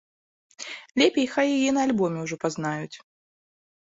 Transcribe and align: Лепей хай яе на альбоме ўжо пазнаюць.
Лепей 1.01 1.27
хай 1.33 1.53
яе 1.57 1.71
на 1.77 1.81
альбоме 1.89 2.19
ўжо 2.25 2.35
пазнаюць. 2.45 2.97